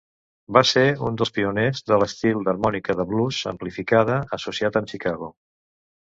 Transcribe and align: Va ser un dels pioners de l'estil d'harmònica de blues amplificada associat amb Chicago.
Va 0.55 0.61
ser 0.67 0.83
un 1.07 1.17
dels 1.21 1.31
pioners 1.33 1.83
de 1.91 1.99
l'estil 2.03 2.39
d'harmònica 2.47 2.95
de 3.01 3.05
blues 3.11 3.41
amplificada 3.51 4.15
associat 4.39 4.79
amb 4.81 4.91
Chicago. 4.95 5.29